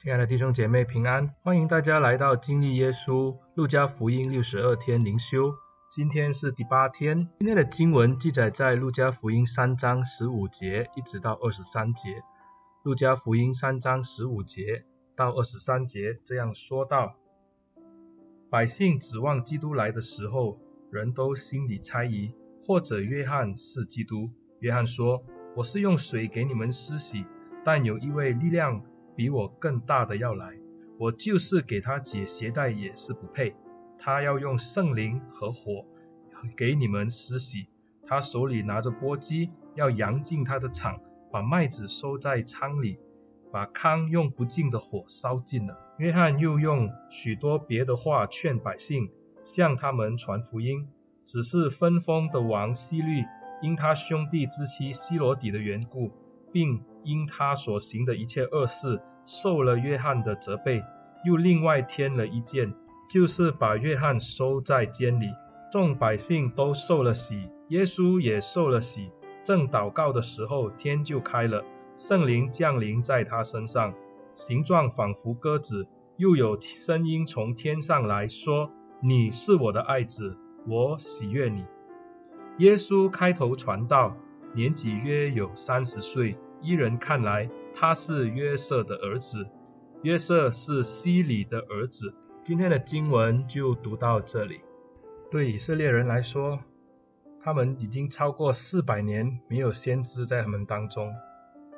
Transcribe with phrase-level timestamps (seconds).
[0.00, 5.52] 亲爱的弟兄姐妹平安，欢迎大家来到经历耶稣路加福音六十二天灵修。
[5.90, 12.22] 今天是第八天，今天的经文记载在路加福音三章十五节一直到二十三节。
[12.84, 14.84] 路加福音三章十五节
[15.16, 17.16] 到二十三节这样说道：
[18.48, 20.60] 百姓指望基督来的时候，
[20.92, 24.30] 人都心里猜疑，或者约翰是基督。
[24.60, 25.24] 约翰说
[25.58, 27.26] ：“我是用水给你们施洗，
[27.64, 28.84] 但有一位力量。”
[29.18, 30.54] 比我更大的要来，
[30.96, 33.56] 我就是给他解鞋带也是不配。
[33.98, 35.84] 他要用圣灵和火
[36.56, 37.66] 给你们施洗，
[38.04, 41.00] 他手里拿着簸箕，要扬进他的场，
[41.32, 43.00] 把麦子收在仓里，
[43.50, 45.76] 把糠用不尽的火烧尽了。
[45.98, 49.10] 约翰又用许多别的话劝百姓，
[49.44, 50.86] 向他们传福音。
[51.24, 53.24] 只是分封的王希律，
[53.62, 56.12] 因他兄弟之妻西罗底的缘故，
[56.52, 60.82] 并因他所行的一切恶事，受了约翰的责备，
[61.24, 62.74] 又另外添了一件，
[63.10, 65.26] 就是把约翰收在监里。
[65.70, 69.10] 众百姓都受了洗，耶稣也受了洗。
[69.44, 73.94] 正祷告的时候，天就开了，圣灵降临在他身上，
[74.34, 75.86] 形状仿佛鸽子。
[76.16, 81.64] 又有声音从天上来说：“你是我的爱子，我喜悦你。”
[82.58, 84.16] 耶稣开头传道，
[84.52, 86.36] 年纪约有三十岁。
[86.60, 89.48] 依人看来，他是约瑟的儿子，
[90.02, 92.14] 约瑟是希里的儿子。
[92.42, 94.60] 今天的经文就读到这里。
[95.30, 96.60] 对以色列人来说，
[97.40, 101.14] 他们已经超过四百年没有先知在他们当中，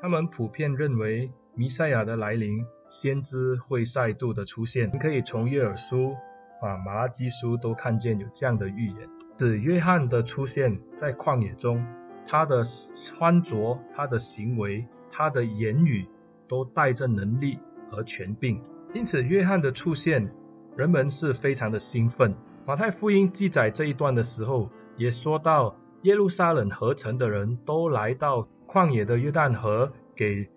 [0.01, 4.91] 他们普遍认为弥赛亚的来临，先知会再度的出现。
[4.92, 6.14] 你可以从约珥书
[6.62, 9.08] 啊、马拉基书都看见有这样的预言。
[9.36, 11.86] 指约翰的出现在旷野中。
[12.31, 12.62] 他的
[12.95, 16.06] 穿着、他的行为、他的言语，
[16.47, 17.59] 都带着能力
[17.91, 18.62] 和权柄。
[18.95, 20.33] 因此，约翰的出现，
[20.77, 22.36] 人们是非常的兴奋。
[22.64, 30.48] 马太福音记载这一段的时候，也说到耶路撒冷合成的人都来到旷野的约旦河，给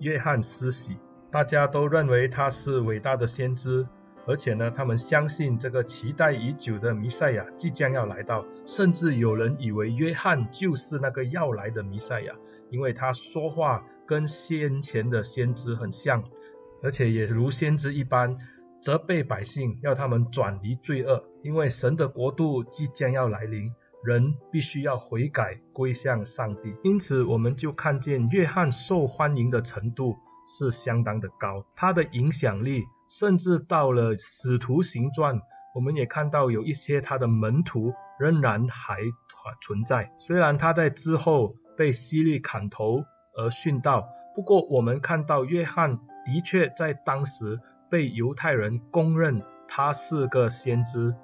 [0.00, 0.96] 约翰施洗。
[1.30, 3.86] 大家都认为他是伟大的先知。
[4.24, 12.34] 而且呢，他们相信这个期待已久的弥赛亚即将要来到，甚至有人以为约翰就是那个要来的弥赛亚，
[12.70, 16.22] 因为他说话跟先前的先知很像，
[16.82, 18.38] 而且也如先知一般
[18.80, 23.72] 责备百姓，要他们转离罪恶，因为神的国度即将要来临，
[24.04, 26.76] 人必须要悔改归向上帝。
[26.84, 30.14] 因此，我们就看见约翰受欢迎的程度
[30.46, 32.84] 是相当的高，他的影响力。
[33.12, 35.36] 甚至到了《使徒行传》，
[35.74, 38.96] 我们也看到有一些他的门徒仍然还
[39.60, 40.10] 存在。
[40.18, 43.04] 虽然他在之后被希律砍头
[43.36, 51.14] 而殉道，不过我们看到约翰的确在当时被犹太人公认他是个先知。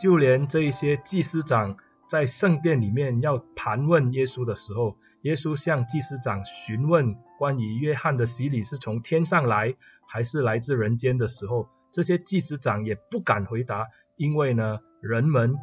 [0.00, 1.76] 就连这一些祭司长
[2.08, 9.74] 在圣殿里面要盘问耶稣的时候，耶稣向祭司长询问关于约翰的洗礼是从天上来
[10.06, 13.86] 还是来自人间的时候，这些祭司长也不敢回答，
[14.16, 15.56] 因为呢，人们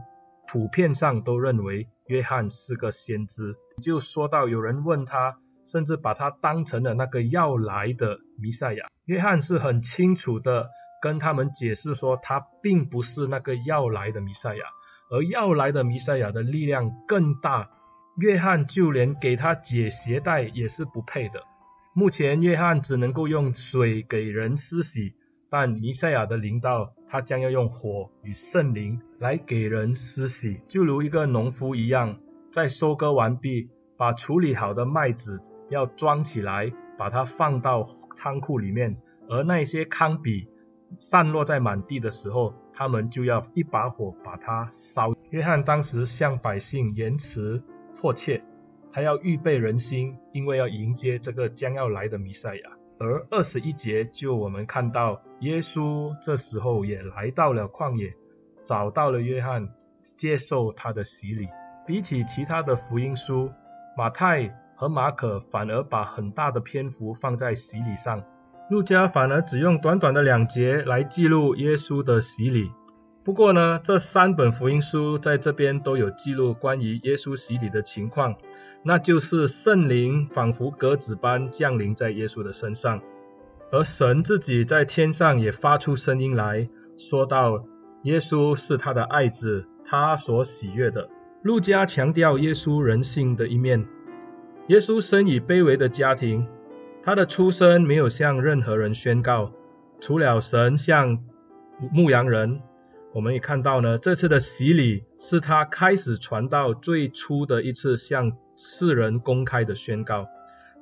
[0.47, 3.55] 普遍上都认为约翰是个先知。
[3.83, 8.85] 就说到有人问他，甚至把他当成了那个要来的弥赛亚。
[9.05, 10.71] 约翰是很清楚的
[11.03, 14.63] 跟他们解释说，他并不是那个要来的弥赛亚，
[15.11, 17.69] 而要来的弥赛亚的力量更大。
[18.17, 21.43] 约翰就连给他解鞋带也是不配的。
[21.93, 25.13] 目前约翰只能够用水给人施洗，
[25.49, 32.19] 但弥赛亚的领导，他将要用火与圣灵来给人施洗，就如一个农夫一样，
[32.51, 37.83] 在收割完毕，把处理好的麦子要装起来，把它放到
[38.15, 40.47] 仓库里面，而那些糠秕
[40.99, 45.13] 散落在满地的时候，他们就要一把火把它烧。
[45.29, 47.63] 约翰当时向百姓言辞。
[48.01, 48.43] 迫切，
[48.91, 52.71] 他要预备人心，因为要迎接这个将要来的弥赛亚。
[52.99, 58.15] 而二十一节就我们看到，耶稣这时候也来到了旷野，
[58.63, 59.69] 找到了约翰，
[60.01, 61.47] 接受他的洗礼。
[61.85, 63.51] 比起其他的福音书，
[63.95, 68.23] 马太和马可反而把很大的篇幅放在洗礼上，
[68.69, 72.71] 路加反而只用短短的两节来记录耶稣的洗礼。
[73.23, 78.35] 不过呢，这三本福音书在这边都有记录关于耶稣洗礼的情况，
[78.81, 83.01] 那就是圣灵仿佛鸽子般降临在耶稣的身上，
[83.71, 87.63] 而神自己在天上也发出声音来说道：
[88.03, 91.07] 耶稣是他的爱子，他所喜悦的。
[91.43, 93.87] 路加强调耶稣人性的一面，
[94.67, 96.47] 耶稣生于卑微的家庭，
[97.03, 99.51] 他的出生没有向任何人宣告，
[99.99, 101.19] 除了神像
[101.91, 102.61] 牧羊人，
[103.13, 110.27] 我们也看到呢，这次的洗礼是他开始传道最初的一次向世人公开的宣告。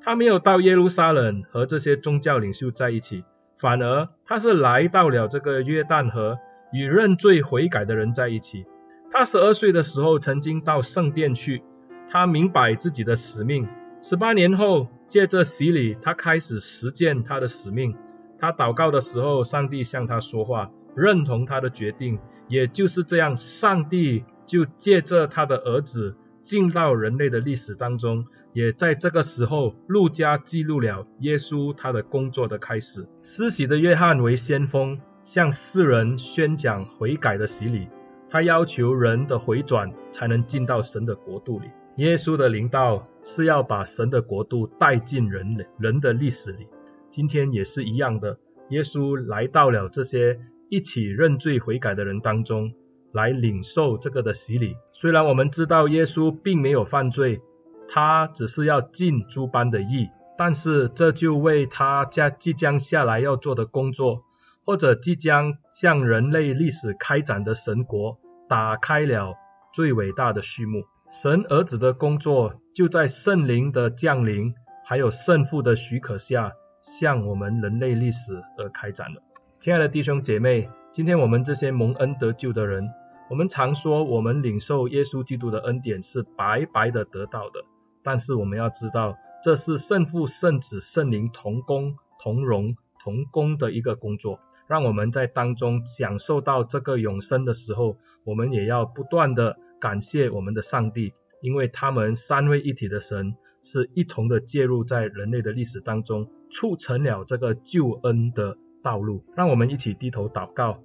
[0.01, 3.23] 他没有到耶路撒冷和这些宗教领袖在一起，
[3.57, 6.37] 反而他是来到了这个约旦河，
[6.71, 8.65] 与认罪悔改的人在一起。
[9.11, 11.63] 他十二岁的时候曾经到圣殿去，
[12.07, 13.67] 他明白自己的使命。
[14.01, 17.97] 十八年后，借着洗礼，他开始实践他的使命。
[18.37, 22.19] 他祷告的时候，上帝向他说话，认同他的决定。
[22.47, 28.25] 也就是这样，上帝就借着他的儿子进到人类的历史当中。
[28.53, 33.07] 也在这个时候，路加记录了耶稣他的工作的开始。
[33.21, 37.87] 施洗的约翰为先锋，向世人宣讲悔改的洗礼。
[38.31, 41.67] 他要求人的回转才能进到神的国度里。
[41.97, 46.67] 耶稣的临到是要把神的国度带进人类人的历史里。
[47.09, 52.73] 今天也是一样的，耶稣来到了这些一起认罪悔改的人当中，
[53.11, 54.75] 来领受这个的洗礼。
[54.93, 57.41] 虽然我们知道耶稣并没有犯罪，
[57.87, 64.23] 他只是要尽诸般的义，但是这就为他将即将下来要做的工作。
[64.65, 69.33] 或者即将向人类历史开展的神国打开了
[69.73, 70.83] 最伟大的序幕。
[71.11, 74.53] 神儿子的工作就在圣灵的降临，
[74.85, 76.51] 还有圣父的许可下，
[76.83, 79.23] 向我们人类历史而开展了。
[79.59, 82.87] 亲爱的弟兄姐妹，今天我们这些蒙恩得救的人，
[83.29, 87.65] 我们常说我们领受耶稣基督的恩典是白白的得到的，
[88.01, 94.39] 但是我们要知道，这是圣父、圣子、圣灵同工、同荣、同工的一个工作。
[94.65, 101.11] 让我们在当中享受到这个永生的时候，我们也要不断的感谢我们的上帝，
[101.41, 109.23] 因为他们三位一体的神是一同的介入在人类的历史当中，促成了这个救恩的道路。
[109.35, 110.79] 让我们一起低头祷告，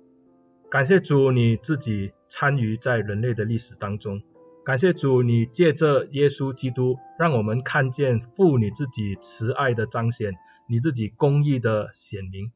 [0.71, 4.23] 感谢主，你自己参与在人类的历史当中，
[4.65, 10.35] 感谢主，你借着耶稣基督，让我们看见父你自己慈爱的彰显，
[10.69, 12.51] 你自己公义的显明。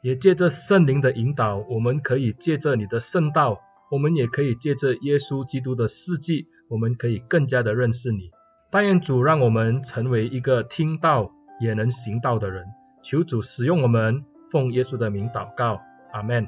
[0.00, 3.58] 也借着圣灵的引导，我们可以借着你的圣道，
[3.90, 8.30] 我们也可以借着耶稣基督的事迹，我们可以更加的认识你。
[8.70, 12.66] 但愿主让我们成为一个听道也能行道的人。
[13.02, 15.80] 求主使用我们，奉耶稣的名祷告，
[16.12, 16.46] 阿门。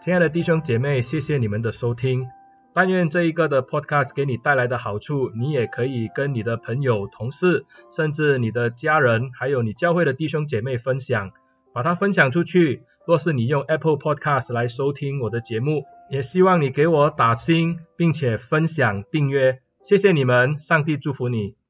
[0.00, 2.28] 亲爱的弟兄姐妹，谢谢你们的收听。
[2.72, 11.30] 但愿这一个的 podcast 给你带来的好处，你也可以跟你的朋友、同事，甚至你的家人，还有你教会的弟兄姐妹分享。
[11.72, 12.84] 把它分享出去。
[13.06, 19.60] 若是你用 Apple Podcast 来收听我的节目，也希望你给我打星，并且分享订阅。
[19.82, 21.56] 谢谢你们，上帝祝福你。